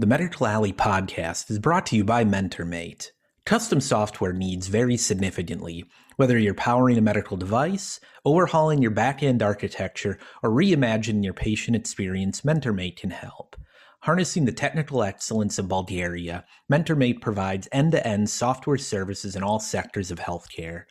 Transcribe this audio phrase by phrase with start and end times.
[0.00, 3.10] The Medical Alley podcast is brought to you by MentorMate.
[3.44, 5.84] Custom software needs vary significantly,
[6.16, 11.76] whether you're powering a medical device, overhauling your back end architecture, or reimagining your patient
[11.76, 13.56] experience, MentorMate can help.
[14.00, 19.60] Harnessing the technical excellence of Bulgaria, MentorMate provides end to end software services in all
[19.60, 20.84] sectors of healthcare.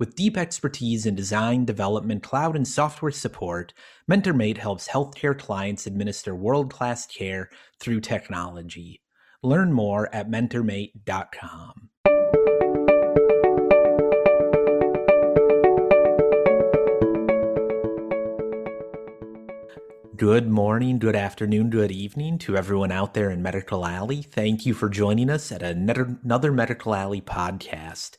[0.00, 3.74] With deep expertise in design, development, cloud, and software support,
[4.10, 9.02] MentorMate helps healthcare clients administer world class care through technology.
[9.42, 11.90] Learn more at mentormate.com.
[20.16, 24.22] Good morning, good afternoon, good evening to everyone out there in Medical Alley.
[24.22, 28.16] Thank you for joining us at another Medical Alley podcast.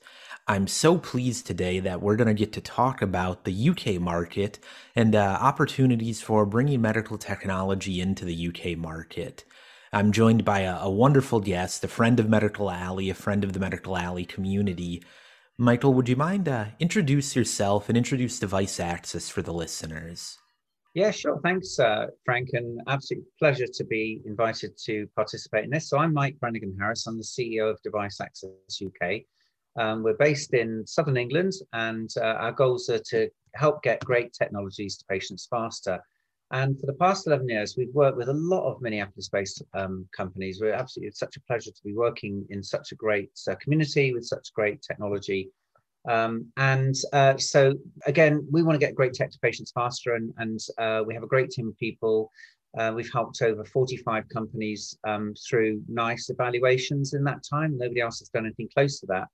[0.47, 4.59] I'm so pleased today that we're going to get to talk about the UK market
[4.95, 9.43] and uh, opportunities for bringing medical technology into the UK market.
[9.93, 13.53] I'm joined by a, a, wonderful guest, a friend of Medical Alley, a friend of
[13.53, 15.03] the Medical Alley community.
[15.57, 20.37] Michael, would you mind uh, introduce yourself and introduce device access for the listeners?
[20.95, 21.39] Yeah, sure.
[21.43, 25.87] Thanks, uh, Frank, and absolute pleasure to be invited to participate in this.
[25.87, 27.05] So I'm Mike Branagan-Harris.
[27.05, 28.49] I'm the CEO of Device Access
[28.83, 29.21] UK.
[29.77, 34.33] Um, we're based in southern England, and uh, our goals are to help get great
[34.33, 35.99] technologies to patients faster.
[36.51, 40.05] And for the past 11 years, we've worked with a lot of Minneapolis based um,
[40.15, 40.59] companies.
[40.59, 44.13] We're absolutely, it's such a pleasure to be working in such a great uh, community
[44.13, 45.49] with such great technology.
[46.09, 47.73] Um, and uh, so,
[48.05, 51.23] again, we want to get great tech to patients faster, and, and uh, we have
[51.23, 52.29] a great team of people.
[52.77, 57.77] Uh, we've helped over 45 companies um, through NICE evaluations in that time.
[57.77, 59.27] Nobody else has done anything close to that.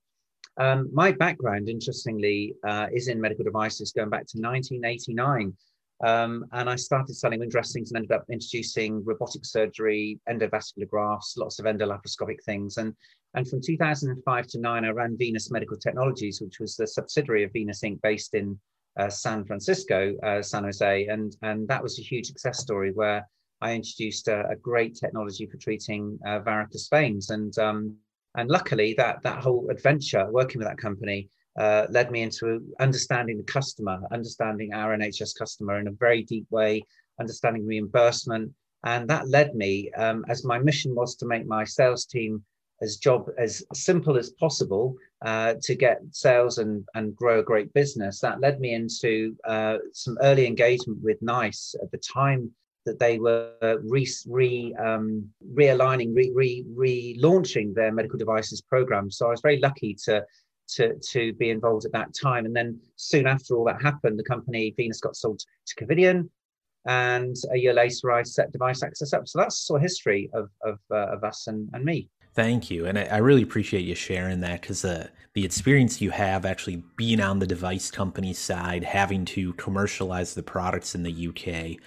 [0.59, 5.55] Um, my background, interestingly, uh, is in medical devices going back to 1989.
[6.03, 11.37] Um, and I started selling wound dressings and ended up introducing robotic surgery, endovascular grafts,
[11.37, 12.77] lots of endolaparoscopic things.
[12.77, 12.93] And,
[13.33, 17.51] and from 2005 to 9, I ran VNUS Medical Technologies, which was the subsidiary of
[17.51, 18.01] VNUS Inc.
[18.01, 18.59] based in
[18.99, 21.07] uh, San Francisco, uh, San Jose.
[21.07, 23.27] And, and that was a huge success story where
[23.61, 27.31] I introduced a, a great technology for treating uh, varicose veins.
[27.31, 27.95] And um,
[28.37, 33.37] and luckily, that that whole adventure working with that company uh, led me into understanding
[33.37, 36.83] the customer, understanding our NHS customer in a very deep way,
[37.19, 38.53] understanding reimbursement,
[38.85, 42.43] and that led me, um, as my mission was to make my sales team
[42.83, 47.73] as job as simple as possible uh, to get sales and and grow a great
[47.73, 48.19] business.
[48.19, 52.51] That led me into uh, some early engagement with NICE at the time
[52.87, 53.51] that they were
[53.83, 59.11] re, re um, realigning, re, re, relaunching their medical devices program.
[59.11, 60.25] So I was very lucky to
[60.69, 62.45] to to be involved at that time.
[62.45, 66.29] And then soon after all that happened, the company VNUS got sold to Covidien,
[66.85, 69.27] and a year later I set Device Access up.
[69.27, 72.09] So that's sort of history of of, uh, of us and, and me.
[72.33, 76.11] Thank you, and I, I really appreciate you sharing that because uh, the experience you
[76.11, 81.27] have actually being on the device company side, having to commercialize the products in the
[81.29, 81.79] UK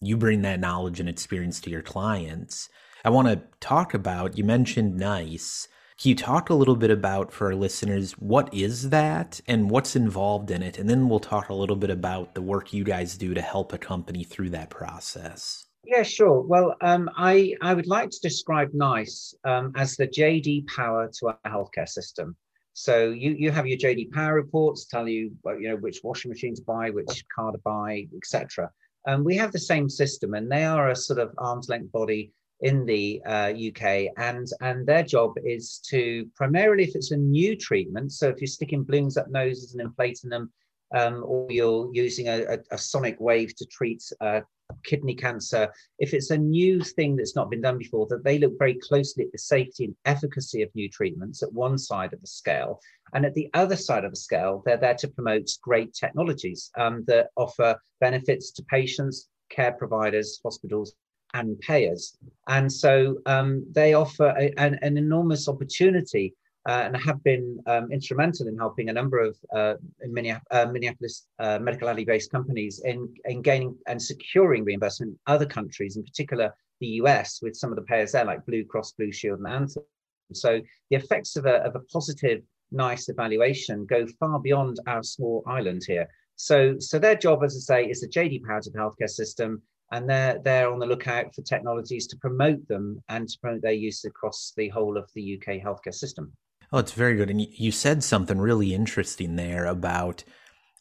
[0.00, 2.68] you bring that knowledge and experience to your clients.
[3.04, 5.68] I want to talk about, you mentioned NICE.
[6.00, 9.96] Can you talk a little bit about for our listeners what is that and what's
[9.96, 10.78] involved in it?
[10.78, 13.74] And then we'll talk a little bit about the work you guys do to help
[13.74, 15.66] a company through that process.
[15.84, 16.40] Yeah, sure.
[16.40, 21.28] Well, um, I, I would like to describe NICE um, as the JD power to
[21.28, 22.36] our healthcare system.
[22.72, 26.54] So you, you have your JD Power reports tell you you know which washing machine
[26.54, 28.70] to buy, which car to buy, etc.
[29.06, 32.32] Um, we have the same system, and they are a sort of arm's length body
[32.60, 37.56] in the uh, UK, and and their job is to primarily, if it's a new
[37.56, 40.52] treatment, so if you're sticking balloons up noses and inflating them,
[40.94, 44.40] um, or you're using a, a, sonic wave to treat uh,
[44.84, 48.54] kidney cancer, if it's a new thing that's not been done before, that they look
[48.58, 52.26] very closely at the safety and efficacy of new treatments at one side of the
[52.26, 52.80] scale.
[53.14, 57.04] And at the other side of the scale, they're there to promote great technologies um,
[57.06, 60.94] that offer benefits to patients, care providers, hospitals,
[61.34, 62.16] and payers.
[62.48, 66.34] And so um, they offer a, an, an, enormous opportunity
[66.68, 69.74] uh, and have been um, instrumental in helping a number of uh,
[70.50, 75.46] uh Minneapolis uh, Medical Alley based companies in, in gaining and securing reimbursement in other
[75.46, 79.12] countries, in particular the US, with some of the payers there like Blue Cross Blue
[79.12, 79.82] Shield and Anthem.
[80.32, 80.60] So
[80.90, 82.42] the effects of a, of a positive,
[82.72, 86.08] NICE evaluation go far beyond our small island here.
[86.36, 89.62] So, so their job, as I say, is the JD power of the healthcare system
[89.92, 93.72] and they're they're on the lookout for technologies to promote them and to promote their
[93.72, 96.32] use across the whole of the UK healthcare system.
[96.72, 97.30] Oh, it's very good.
[97.30, 100.22] And you said something really interesting there about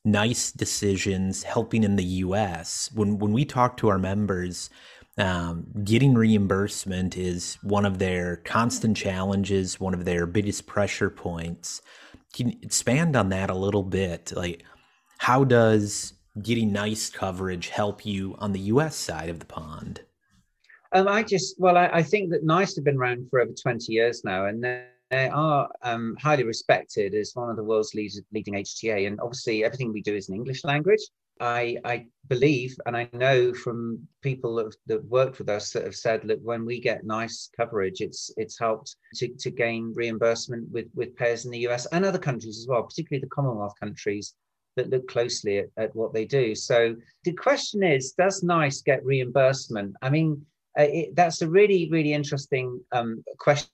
[0.06, 2.89] NICE decisions helping in the US.
[2.94, 4.69] When when we talk to our members,
[5.18, 11.81] um, getting reimbursement is one of their constant challenges, one of their biggest pressure points.
[12.33, 14.31] Can you expand on that a little bit?
[14.35, 14.63] Like,
[15.18, 20.01] how does getting NICE coverage help you on the US side of the pond?
[20.94, 23.92] Um, I just, well, I, I, think that NICE have been around for over 20
[23.92, 24.63] years now, and
[25.09, 29.07] they are um, highly respected as one of the world's leading HTA.
[29.07, 31.01] And obviously, everything we do is in English language.
[31.41, 35.95] I, I believe, and I know from people that, that worked with us that have
[35.95, 40.88] said that when we get NICE coverage, it's it's helped to, to gain reimbursement with,
[40.95, 44.35] with payers in the US and other countries as well, particularly the Commonwealth countries
[44.75, 46.56] that look closely at, at what they do.
[46.56, 49.95] So the question is, does NICE get reimbursement?
[50.01, 50.45] I mean,
[50.77, 53.69] uh, it, that's a really, really interesting um, question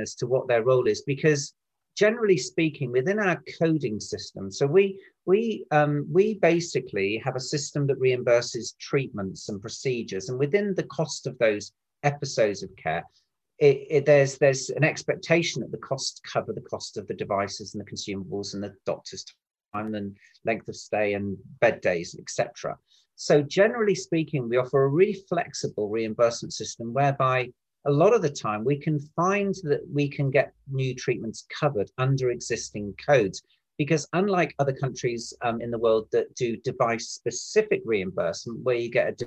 [0.00, 1.54] as to what their role is, because
[1.96, 7.86] generally speaking, within our coding system, so we we um, we basically have a system
[7.86, 11.72] that reimburses treatments and procedures, and within the cost of those
[12.02, 13.04] episodes of care,
[13.58, 17.74] it, it, there's there's an expectation that the costs cover the cost of the devices
[17.74, 19.24] and the consumables and the doctor's
[19.74, 22.76] time and length of stay and bed days, etc.
[23.16, 27.50] So generally speaking, we offer a really flexible reimbursement system whereby
[27.86, 31.90] a lot of the time we can find that we can get new treatments covered
[31.98, 33.42] under existing codes
[33.76, 38.90] because unlike other countries um, in the world that do device specific reimbursement where you
[38.90, 39.26] get a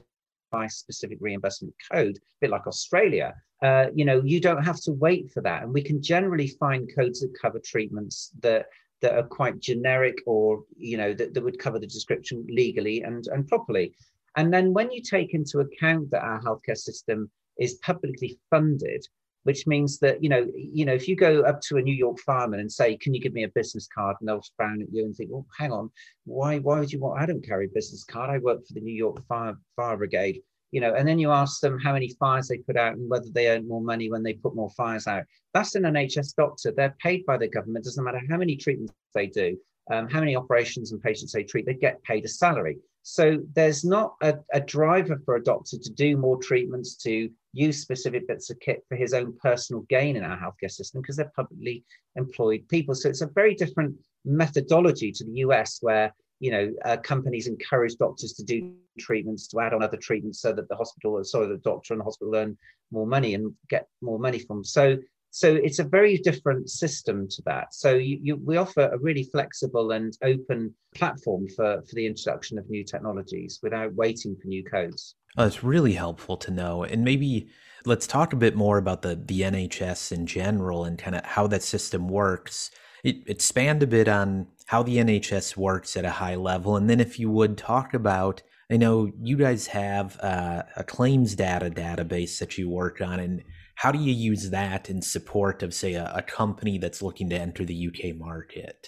[0.52, 4.92] device specific reimbursement code a bit like australia uh, you know you don't have to
[4.94, 5.64] wait for that.
[5.64, 8.68] And we can generally find codes that cover treatments that
[9.02, 13.26] that are quite generic or you know that, that would cover the description legally and,
[13.28, 13.96] and properly.
[14.36, 19.06] And then when you take into account that our healthcare system is publicly funded
[19.44, 22.20] which means that you know you know if you go up to a new york
[22.20, 25.06] fireman and say can you give me a business card and they'll frown at you
[25.06, 25.90] and think well hang on
[26.26, 28.82] why why would you want i don't carry a business card i work for the
[28.82, 32.48] new york fire fire brigade you know, and then you ask them how many fires
[32.48, 35.24] they put out and whether they earn more money when they put more fires out.
[35.54, 36.72] That's an NHS doctor.
[36.72, 37.86] They're paid by the government.
[37.86, 39.58] Doesn't matter how many treatments they do,
[39.92, 42.78] um, how many operations and patients they treat, they get paid a salary.
[43.10, 47.82] So there's not a, a driver for a doctor to do more treatments, to use
[47.82, 51.32] specific bits of kit for his own personal gain in our healthcare system because they're
[51.34, 51.86] publicly
[52.18, 52.94] employed people.
[52.94, 53.96] So it's a very different
[54.26, 59.60] methodology to the US where you know, uh, companies encourage doctors to do treatments, to
[59.62, 62.58] add on other treatments so that the hospital, sorry, the doctor and the hospital earn
[62.92, 64.64] more money and get more money from.
[64.64, 64.98] So,
[65.32, 67.74] so it's a very different system to that.
[67.74, 72.58] So you, you, we offer a really flexible and open platform for, for the introduction
[72.58, 75.16] of new technologies without waiting for new codes.
[75.38, 76.84] Oh, that's really helpful to know.
[76.84, 77.50] And maybe
[77.86, 81.48] let's talk a bit more about the, the NHS in general and kind of how
[81.48, 82.72] that system works
[83.04, 87.00] it, expand a bit on how the NHS works at a high level, and then
[87.00, 92.40] if you would talk about, I know you guys have uh, a claims data database
[92.40, 93.44] that you work on, and
[93.78, 97.38] how do you use that in support of, say, a, a company that's looking to
[97.38, 98.88] enter the UK market?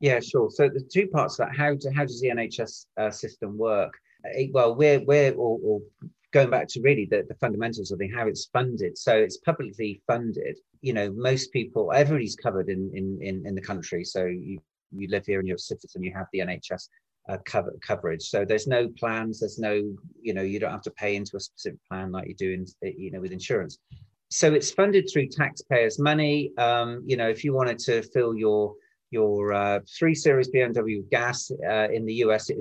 [0.00, 0.50] Yeah, sure.
[0.50, 3.92] So the two parts of that: how do, how does the NHS uh, system work?
[4.24, 5.34] Uh, well, we're we're
[6.32, 8.96] going back to really the, the fundamentals of the, how it's funded.
[8.96, 10.58] So it's publicly funded.
[10.80, 14.02] You know, most people, everybody's covered in in in, in the country.
[14.02, 14.58] So you
[14.92, 16.88] you live here and you're a citizen, you have the NHS
[17.28, 18.22] uh, cover, coverage.
[18.22, 19.40] So there's no plans.
[19.40, 19.74] There's no
[20.22, 22.66] you know you don't have to pay into a specific plan like you do in
[22.96, 23.76] you know with insurance.
[24.32, 26.52] So it's funded through taxpayers' money.
[26.56, 28.74] Um, you know, if you wanted to fill your
[29.10, 32.56] your uh, three series BMW gas uh, in the US, it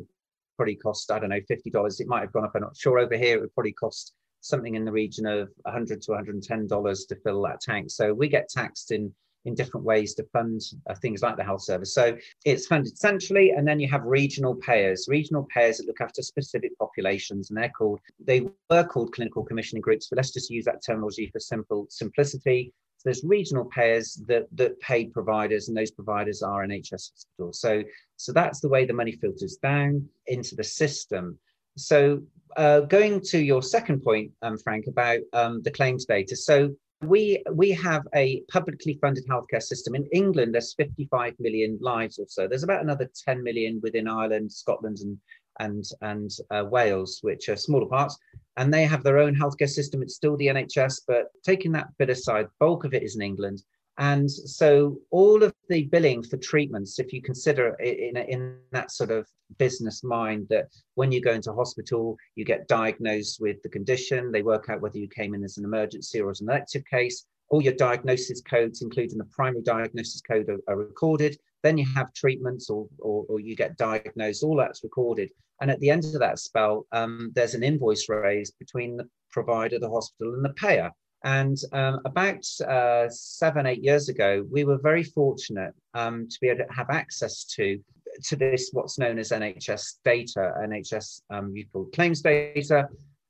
[0.58, 2.02] probably cost, I don't know, $50.
[2.02, 2.52] It might have gone up.
[2.56, 3.00] I'm not sure.
[3.00, 7.06] Over here, it would probably cost something in the region of 100 to 110 dollars
[7.06, 7.90] to fill that tank.
[7.90, 9.14] So we get taxed in
[9.46, 11.94] in different ways to fund uh, things like the health service.
[11.94, 16.22] So it's funded centrally, and then you have regional payers, regional payers that look after
[16.22, 20.66] specific populations, and they're called they were called clinical commissioning groups, but let's just use
[20.66, 22.74] that terminology for simple simplicity.
[22.98, 27.60] So there's regional payers that that pay providers, and those providers are NHS hospitals.
[27.60, 27.84] So
[28.18, 31.40] so that's the way the money filters down into the system.
[31.78, 32.22] So
[32.58, 36.36] uh, going to your second point, um, Frank, about um, the claims data.
[36.36, 40.54] So we we have a publicly funded healthcare system in England.
[40.54, 42.48] There's 55 million lives or so.
[42.48, 45.18] There's about another 10 million within Ireland, Scotland, and
[45.60, 48.18] and and uh, Wales, which are smaller parts,
[48.58, 50.02] and they have their own healthcare system.
[50.02, 53.64] It's still the NHS, but taking that bit aside, bulk of it is in England.
[53.98, 59.12] And so all of the billing for treatments, if you consider in, in that sort
[59.12, 64.32] of business mind that when you go into hospital, you get diagnosed with the condition,
[64.32, 67.26] they work out whether you came in as an emergency or as an elective case.
[67.50, 71.38] All your diagnosis codes, including the primary diagnosis code, are, are recorded.
[71.64, 75.30] Then you have treatments or, or, or you get diagnosed, all that's recorded.
[75.60, 79.78] And at the end of that spell, um, there's an invoice raised between the provider,
[79.78, 80.92] the hospital, and the payer.
[81.24, 86.48] And um, about uh, seven, eight years ago, we were very fortunate um, to be
[86.50, 87.80] able to have access to
[88.26, 91.54] to this what's known as NHS data, NHS um,
[91.94, 92.88] claims data,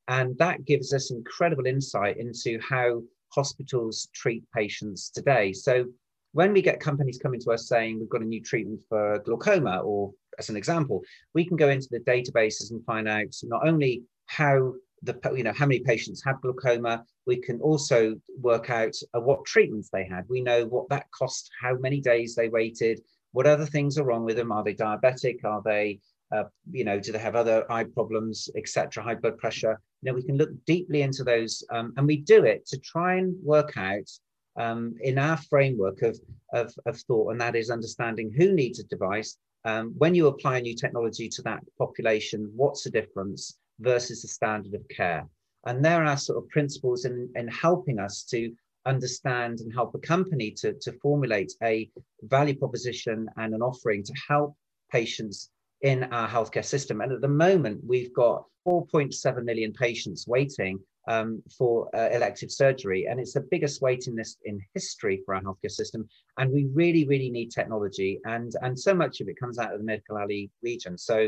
[0.07, 5.53] and that gives us incredible insight into how hospitals treat patients today.
[5.53, 5.86] So
[6.33, 9.79] when we get companies coming to us saying we've got a new treatment for glaucoma,
[9.79, 11.01] or as an example,
[11.33, 15.53] we can go into the databases and find out not only how the you know
[15.53, 17.03] how many patients have glaucoma.
[17.25, 20.25] We can also work out uh, what treatments they had.
[20.29, 23.01] We know what that cost how many days they waited
[23.34, 24.51] what other things are wrong with them.
[24.51, 25.43] Are they diabetic?
[25.43, 26.00] Are they
[26.36, 29.79] uh, you know do they have other eye problems etc high blood pressure?
[30.01, 33.15] You know we can look deeply into those um, and we do it to try
[33.15, 34.10] and work out
[34.58, 36.20] um, in our framework of,
[36.53, 40.58] of, of thought and that is understanding who needs a device um, when you apply
[40.58, 45.27] a new technology to that population what's the difference versus the standard of care.
[45.65, 48.51] And there are sort of principles in, in helping us to
[48.85, 51.89] understand and help a company to, to formulate a
[52.23, 54.55] value proposition and an offering to help
[54.91, 55.51] patients
[55.81, 57.01] in our healthcare system.
[57.01, 63.07] And at the moment, we've got 4.7 million patients waiting um, for uh, elective surgery,
[63.09, 66.07] and it's the biggest waiting list in history for our healthcare system.
[66.37, 69.79] And we really, really need technology, and and so much of it comes out of
[69.79, 70.97] the Medical Alley region.
[70.97, 71.27] So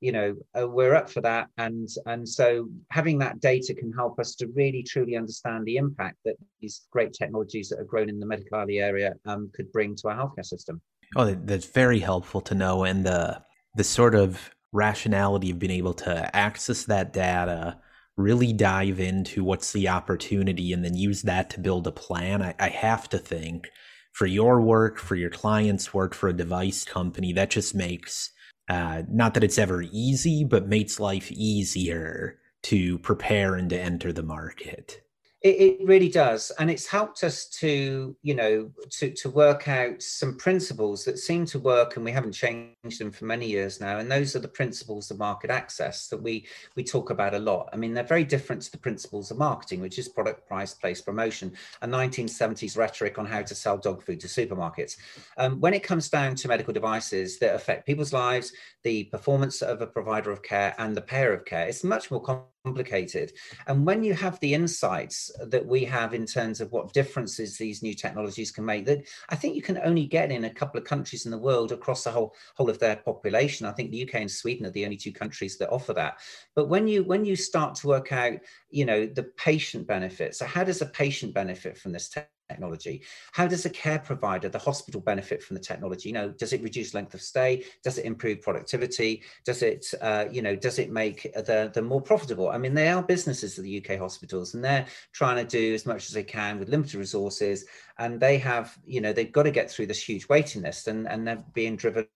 [0.00, 1.48] you know uh, we're up for that.
[1.58, 6.16] And and so having that data can help us to really truly understand the impact
[6.24, 9.94] that these great technologies that are grown in the Medical Alley area um, could bring
[9.96, 10.80] to our healthcare system.
[11.16, 12.84] Oh that's very helpful to know.
[12.84, 13.42] And the
[13.76, 17.78] the sort of rationality of being able to access that data
[18.16, 22.42] really dive into what's the opportunity and then use that to build a plan.
[22.42, 23.68] I, I have to think
[24.12, 28.32] for your work for your clients work for a device company that just makes
[28.68, 34.12] uh, not that it's ever easy, but makes life easier to prepare and to enter
[34.12, 35.02] the market.
[35.42, 40.02] It, it, really does, and it's helped us to, you know, to to work out
[40.02, 43.98] some principles that seem to work, and we haven't changed them for many years now.
[43.98, 47.70] And those are the principles of market access that we we talk about a lot.
[47.72, 51.00] I mean, they're very different to the principles of marketing, which is product, price, place,
[51.00, 54.98] promotion, a 1970s rhetoric on how to sell dog food to supermarkets.
[55.38, 59.80] Um, when it comes down to medical devices that affect people's lives, the performance of
[59.80, 62.20] a provider of care, and the payer of care, it's much more
[62.64, 63.32] complicated.
[63.66, 67.82] And when you have the insights that we have in terms of what differences these
[67.82, 70.86] new technologies can make, that I think you can only get in a couple of
[70.86, 73.66] countries in the world across the whole whole of their population.
[73.66, 76.18] I think the UK and Sweden are the only two countries that offer that.
[76.54, 78.38] But when you when you start to work out,
[78.70, 82.39] you know, the patient benefits, so how does a patient benefit from this technology?
[82.50, 83.02] Technology.
[83.32, 86.08] How does a care provider, the hospital, benefit from the technology?
[86.08, 87.64] You know, does it reduce length of stay?
[87.84, 89.22] Does it improve productivity?
[89.44, 92.48] Does it, uh, you know, does it make the the more profitable?
[92.50, 95.86] I mean, they are businesses of the UK hospitals, and they're trying to do as
[95.86, 97.64] much as they can with limited resources,
[97.98, 101.06] and they have, you know, they've got to get through this huge waiting list, and
[101.08, 102.06] and they're being driven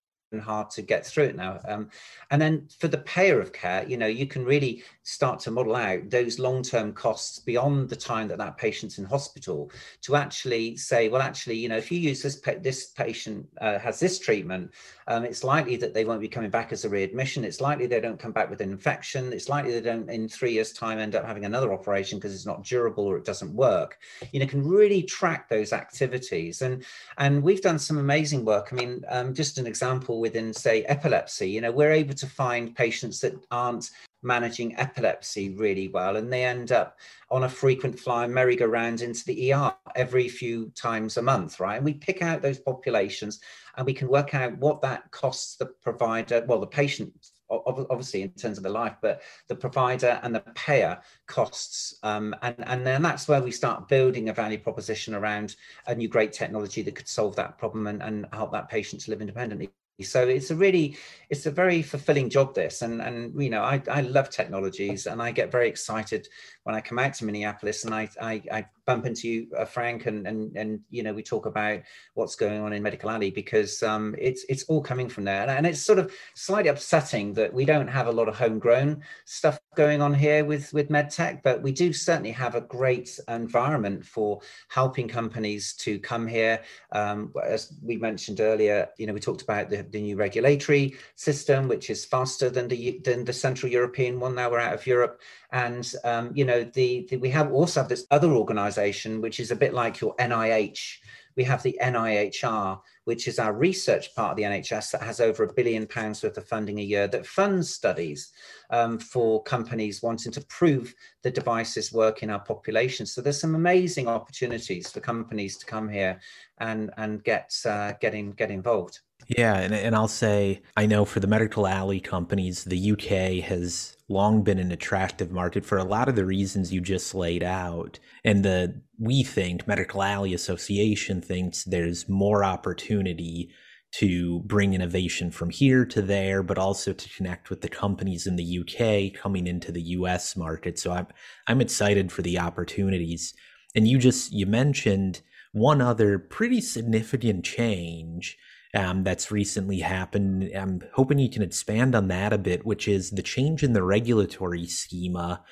[0.40, 1.60] hard to get through it now.
[1.66, 1.90] Um,
[2.30, 5.76] and then for the payer of care, you know, you can really start to model
[5.76, 9.70] out those long-term costs beyond the time that that patient's in hospital
[10.00, 13.78] to actually say, well, actually, you know, if you use this pa- this patient uh,
[13.78, 14.72] has this treatment,
[15.06, 17.44] um, it's likely that they won't be coming back as a readmission.
[17.44, 19.32] It's likely they don't come back with an infection.
[19.32, 22.46] It's likely they don't in three years' time end up having another operation because it's
[22.46, 23.98] not durable or it doesn't work.
[24.32, 26.62] You know, can really track those activities.
[26.62, 26.82] And
[27.18, 28.68] and we've done some amazing work.
[28.72, 31.50] I mean, um, just an example within say epilepsy.
[31.50, 33.90] You know, we're able to find patients that aren't
[34.24, 36.98] managing epilepsy really well and they end up
[37.30, 41.84] on a frequent flyer merry-go-round into the ER every few times a month right and
[41.84, 43.40] we pick out those populations
[43.76, 47.12] and we can work out what that costs the provider, well, the patient
[47.50, 51.98] obviously in terms of the life, but the provider and the payer costs.
[52.02, 56.08] Um, and, and then that's where we start building a value proposition around a new
[56.08, 59.70] great technology that could solve that problem and, and help that patient to live independently
[60.02, 60.96] so it's a really
[61.30, 62.82] it's a very fulfilling job this.
[62.82, 66.28] And and you know I, I love technologies and i get very excited
[66.64, 70.06] when i come out to minneapolis and i i, I bump into you, uh, Frank,
[70.06, 71.80] and and and you know we talk about
[72.14, 75.66] what's going on in Medical Alley because um, it's it's all coming from there, and
[75.66, 80.02] it's sort of slightly upsetting that we don't have a lot of homegrown stuff going
[80.02, 85.08] on here with with medtech, but we do certainly have a great environment for helping
[85.08, 86.60] companies to come here.
[86.92, 91.68] Um, as we mentioned earlier, you know we talked about the, the new regulatory system,
[91.68, 94.34] which is faster than the than the Central European one.
[94.34, 95.20] Now we're out of Europe,
[95.54, 99.50] and um, you know the, the we have also have this other organization which is
[99.52, 100.98] a bit like your NIH
[101.36, 105.42] We have the NIHR, which is our research part of the NHS that has over
[105.42, 108.32] a billion pounds worth of funding a year that funds studies
[108.70, 113.04] um, for companies wanting to prove the devices work in our population.
[113.06, 116.20] So there's some amazing opportunities for companies to come here
[116.58, 119.00] and and get uh, get in, get involved.
[119.28, 123.96] Yeah, and, and I'll say, I know for the Medical Alley companies, the UK has
[124.08, 127.98] long been an attractive market for a lot of the reasons you just laid out.
[128.24, 133.50] And the we think Medical Alley Association thinks there's more opportunity
[133.92, 138.36] to bring innovation from here to there, but also to connect with the companies in
[138.36, 140.78] the UK coming into the US market.
[140.78, 141.06] So I'm
[141.46, 143.32] I'm excited for the opportunities.
[143.74, 148.36] And you just you mentioned one other pretty significant change
[148.74, 150.50] um, that's recently happened.
[150.54, 153.82] I'm hoping you can expand on that a bit, which is the change in the
[153.82, 155.42] regulatory schema,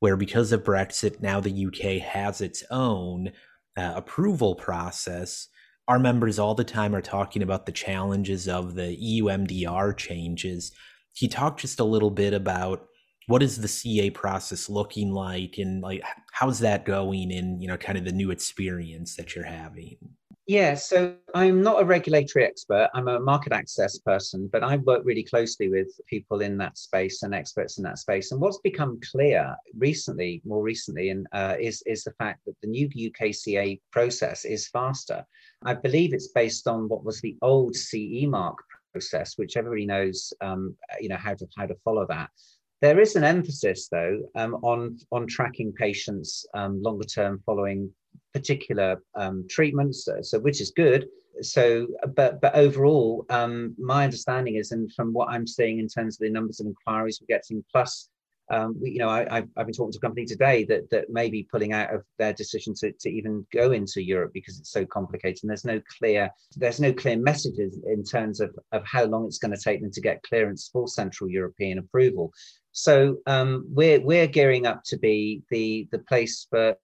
[0.00, 3.32] where because of Brexit, now the UK has its own
[3.76, 5.48] uh, approval process.
[5.86, 10.70] Our members all the time are talking about the challenges of the EU MDR changes.
[11.16, 12.88] Can you talk just a little bit about
[13.28, 17.76] what is the CA process looking like and like how's that going in, you know,
[17.76, 19.98] kind of the new experience that you're having?
[20.48, 22.90] Yeah, so I'm not a regulatory expert.
[22.94, 27.22] I'm a market access person, but I work really closely with people in that space
[27.22, 28.32] and experts in that space.
[28.32, 32.66] And what's become clear recently, more recently, and uh, is is the fact that the
[32.66, 35.24] new UKCA process is faster.
[35.64, 38.58] I believe it's based on what was the old CE mark
[38.92, 42.30] process, which everybody knows, um, you know, how to how to follow that.
[42.80, 47.92] There is an emphasis, though, um, on on tracking patients um, longer term following
[48.32, 51.08] particular um, treatments, so, so, which is good.
[51.40, 56.16] So, but but overall, um, my understanding is, and from what I'm seeing in terms
[56.16, 58.10] of the numbers of inquiries we're getting, plus,
[58.50, 61.30] um, we, you know, I, have been talking to a company today that that may
[61.30, 64.84] be pulling out of their decision to, to even go into Europe because it's so
[64.84, 65.42] complicated.
[65.42, 69.38] And there's no clear there's no clear messages in terms of of how long it's
[69.38, 72.30] going to take them to get clearance for Central European approval.
[72.72, 76.76] So um, we're we're gearing up to be the the place for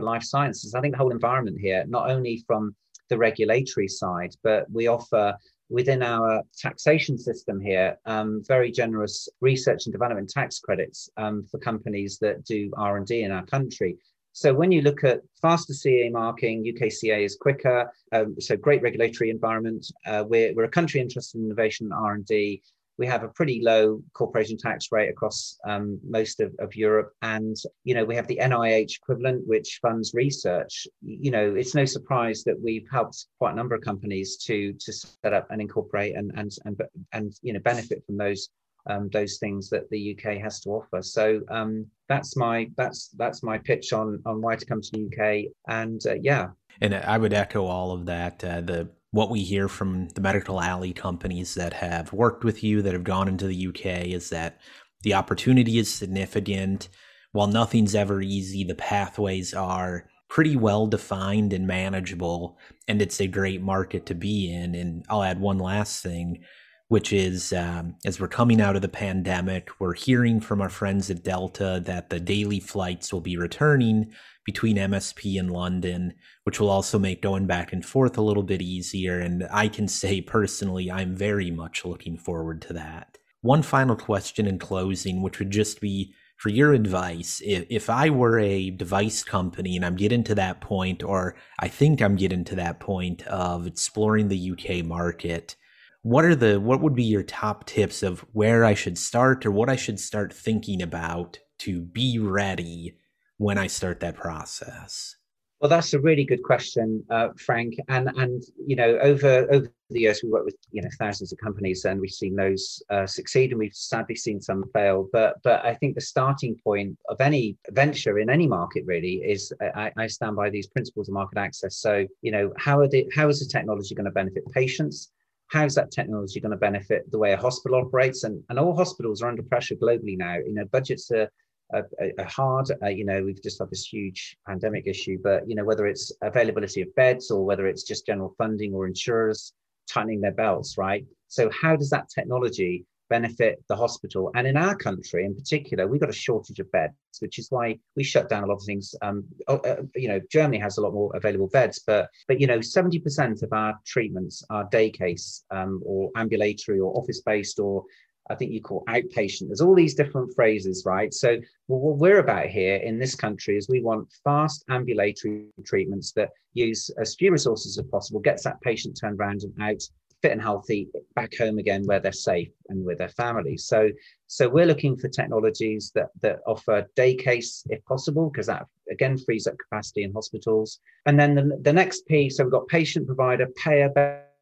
[0.00, 0.74] for life sciences.
[0.74, 2.74] I think the whole environment here, not only from
[3.08, 5.36] the regulatory side, but we offer
[5.68, 11.58] within our taxation system here um, very generous research and development tax credits um, for
[11.58, 13.96] companies that do R&D in our country.
[14.32, 17.90] So when you look at faster CA marking, UKCA is quicker.
[18.12, 19.86] Um, so great regulatory environment.
[20.06, 22.62] Uh, we're, we're a country interested in innovation and R&D
[23.00, 27.12] we have a pretty low corporation tax rate across um, most of, of Europe.
[27.22, 30.86] And, you know, we have the NIH equivalent, which funds research.
[31.00, 34.92] You know, it's no surprise that we've helped quite a number of companies to, to
[34.92, 36.78] set up and incorporate and, and, and,
[37.14, 38.50] and you know, benefit from those
[38.86, 41.02] um, those things that the UK has to offer.
[41.02, 45.04] So um, that's my that's that's my pitch on on why to come to the
[45.06, 45.52] UK.
[45.68, 46.48] And uh, yeah,
[46.80, 48.42] and I would echo all of that.
[48.42, 52.82] Uh, the what we hear from the Medical Alley companies that have worked with you
[52.82, 54.60] that have gone into the UK is that
[55.02, 56.88] the opportunity is significant.
[57.32, 63.26] While nothing's ever easy, the pathways are pretty well defined and manageable, and it's a
[63.26, 64.74] great market to be in.
[64.74, 66.44] And I'll add one last thing,
[66.90, 71.08] which is um, as we're coming out of the pandemic, we're hearing from our friends
[71.08, 74.10] at Delta that the daily flights will be returning
[74.44, 78.60] between MSP and London, which will also make going back and forth a little bit
[78.60, 79.20] easier.
[79.20, 83.18] And I can say personally, I'm very much looking forward to that.
[83.40, 87.40] One final question in closing, which would just be for your advice.
[87.44, 91.68] If, if I were a device company and I'm getting to that point, or I
[91.68, 95.54] think I'm getting to that point of exploring the UK market,
[96.02, 99.50] what are the what would be your top tips of where I should start or
[99.50, 102.96] what I should start thinking about to be ready
[103.36, 105.16] when I start that process?
[105.60, 107.74] Well, that's a really good question, uh, Frank.
[107.88, 111.38] And and you know, over over the years, we work with you know thousands of
[111.38, 115.10] companies, and we've seen those uh, succeed, and we've sadly seen some fail.
[115.12, 119.52] But but I think the starting point of any venture in any market really is
[119.60, 121.76] I, I stand by these principles of market access.
[121.76, 125.12] So you know, how are the how is the technology going to benefit patients?
[125.50, 128.24] How's that technology going to benefit the way a hospital operates?
[128.24, 130.36] And and all hospitals are under pressure globally now.
[130.36, 131.28] You know, budgets are
[131.72, 131.82] a,
[132.18, 135.64] a hard, uh, you know, we've just had this huge pandemic issue, but, you know,
[135.64, 139.52] whether it's availability of beds or whether it's just general funding or insurers
[139.88, 141.04] tightening their belts, right?
[141.28, 144.30] So, how does that technology benefit the hospital?
[144.34, 147.78] And in our country in particular, we've got a shortage of beds, which is why
[147.96, 148.94] we shut down a lot of things.
[149.02, 152.46] Um, oh, uh, you know, Germany has a lot more available beds, but, but you
[152.46, 157.84] know, 70% of our treatments are day case um, or ambulatory or office based or
[158.30, 159.48] I think you call outpatient.
[159.48, 161.12] There's all these different phrases, right?
[161.12, 166.30] So what we're about here in this country is we want fast ambulatory treatments that
[166.54, 169.82] use as few resources as possible, gets that patient turned around and out
[170.22, 173.64] fit and healthy back home again where they're safe and with their families.
[173.66, 173.90] So
[174.26, 179.18] so we're looking for technologies that that offer day case if possible, because that again
[179.18, 180.80] frees up capacity in hospitals.
[181.06, 183.90] And then the, the next piece, so we've got patient provider, payer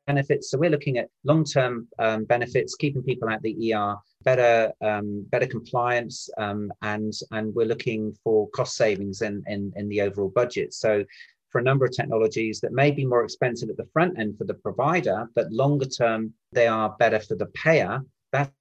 [0.06, 0.50] benefits.
[0.50, 5.46] So we're looking at long-term um, benefits, keeping people at the ER, better um, better
[5.46, 10.74] compliance, um, and and we're looking for cost savings in, in in the overall budget.
[10.74, 11.04] So
[11.50, 14.44] for a number of technologies that may be more expensive at the front end for
[14.44, 18.00] the provider, but longer term they are better for the payer.
[18.32, 18.52] That's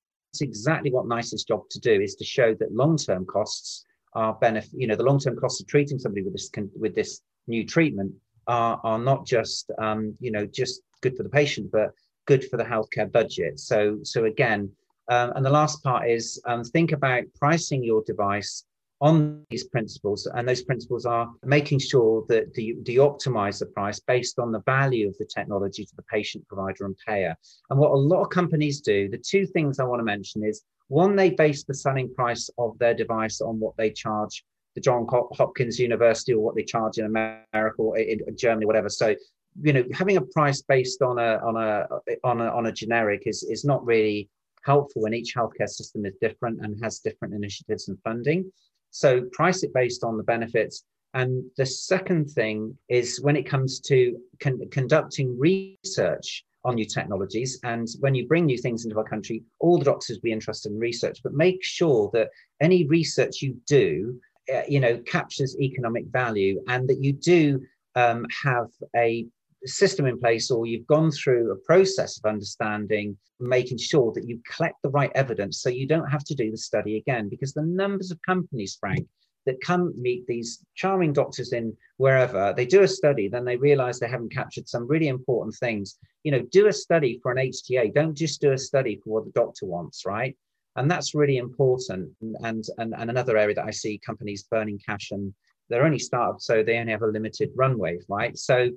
[0.41, 4.71] exactly what NICE's job to do is to show that long-term costs are benefit.
[4.73, 8.13] You know, the long-term costs of treating somebody with this with this new treatment
[8.47, 11.91] are are not just um, you know just good for the patient, but
[12.26, 13.60] good for the healthcare budget.
[13.60, 14.71] So, so again,
[15.10, 18.65] um, and the last part is um, think about pricing your device
[19.00, 20.28] on these principles.
[20.34, 24.62] And those principles are making sure that do you optimize the price based on the
[24.62, 27.36] value of the technology to the patient, provider, and payer.
[27.70, 30.64] And what a lot of companies do, the two things I want to mention is
[30.88, 35.08] one, they base the selling price of their device on what they charge the John
[35.10, 38.90] Hopkins University or what they charge in America or in Germany, whatever.
[38.90, 39.16] So
[39.62, 41.88] you know having a price based on a on a
[42.24, 44.30] on a on a generic is is not really
[44.64, 48.52] helpful when each healthcare system is different and has different initiatives and funding
[48.91, 50.84] so price it based on the benefits.
[51.13, 57.60] And the second thing is when it comes to con- conducting research on new technologies
[57.63, 60.71] and when you bring new things into our country all the doctors will be interested
[60.71, 61.19] in research.
[61.23, 62.30] But make sure that
[62.62, 64.19] any research you do
[64.54, 67.62] uh, you know captures economic value and that you do
[67.95, 69.26] um, have a
[69.65, 74.39] system in place or you've gone through a process of understanding, making sure that you
[74.50, 77.30] collect the right evidence so you don't have to do the study again.
[77.30, 79.08] Because the numbers of companies, Frank,
[79.46, 84.00] that come meet these charming doctors in wherever, they do a study, then they realize
[84.00, 85.98] they haven't captured some really important things.
[86.24, 87.93] You know, do a study for an HTA.
[87.93, 90.36] Don't just do a study for what the doctor wants, right?
[90.76, 92.10] And that's really important.
[92.22, 95.34] And, and, and another area that I see companies burning cash and
[95.70, 98.38] they're only startups, so they only have a limited runway, right?
[98.38, 98.70] So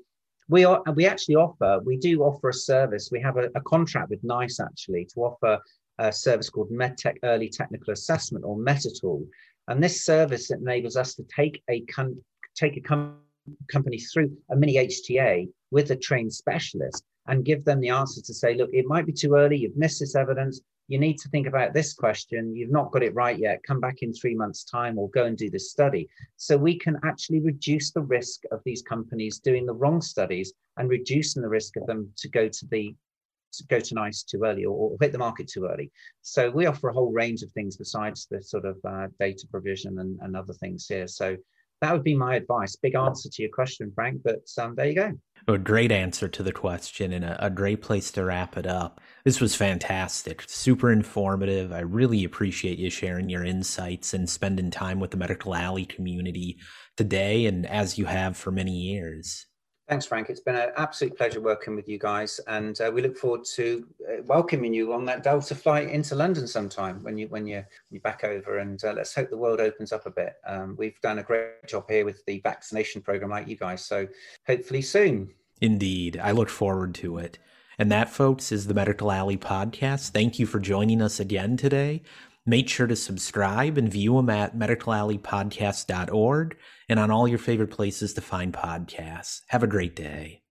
[0.50, 3.08] we are we actually offer we do offer a service.
[3.10, 5.60] We have a, a, contract with NICE actually to offer
[5.98, 9.26] a service called medtech early technical assessment or META Tool
[9.68, 12.20] and this service enables us to take a com-
[12.56, 13.18] take a com-
[13.68, 18.34] company through a mini HTA with a trained specialist and give them the answer to
[18.34, 19.58] say look it might be too early.
[19.58, 22.56] You've missed this evidence you need to think about this question.
[22.56, 23.62] You've not got it right yet.
[23.62, 26.08] Come back in three months' time or go and do this study.
[26.36, 30.90] So we can actually reduce the risk of these companies doing the wrong studies and
[30.90, 32.92] reducing the risk of them to go to the
[33.52, 35.92] to go to NICE too early or, or hit the market too early.
[36.22, 40.00] So we offer a whole range of things besides the sort of uh, data provision
[40.00, 41.06] and, and other things here.
[41.06, 41.36] So
[41.80, 42.76] that would be my advice.
[42.76, 45.12] Big answer to your question, Frank, but um, there you go.
[45.48, 49.00] A great answer to the question and a, a, great place to wrap it up.
[49.24, 51.72] This was fantastic, super informative.
[51.72, 56.58] I really appreciate you sharing your insights and spending time with the Medical Alley community
[56.96, 59.46] today and as you have for many years.
[59.90, 60.30] Thanks, Frank.
[60.30, 63.84] It's been an absolute pleasure working with you guys, and uh, we look forward to
[64.08, 68.00] uh, welcoming you on that Delta flight into London sometime when you when you you're
[68.00, 68.58] back over.
[68.58, 70.34] And uh, let's hope the world opens up a bit.
[70.46, 73.84] Um, we've done a great job here with the vaccination program, like you guys.
[73.84, 74.06] So
[74.46, 75.34] hopefully soon.
[75.60, 77.40] Indeed, I look forward to it.
[77.76, 80.10] And that, folks, is the Medical Alley podcast.
[80.10, 82.02] Thank you for joining us again today.
[82.50, 86.56] Make sure to subscribe and view them at medicalalleypodcast.org
[86.88, 89.42] and on all your favorite places to find podcasts.
[89.46, 90.42] Have a great day.